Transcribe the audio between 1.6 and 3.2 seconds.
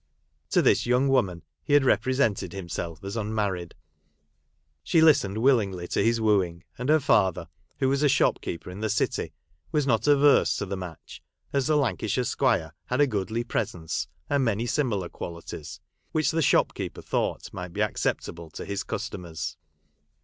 he had represented himself as